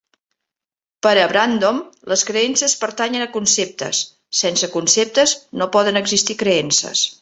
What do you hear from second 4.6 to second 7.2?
conceptes no poden existir creences.